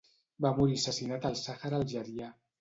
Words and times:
Va 0.45 0.51
morir 0.59 0.77
assassinat 0.79 1.27
al 1.31 1.37
Sàhara 1.43 1.79
algerià. 1.83 2.33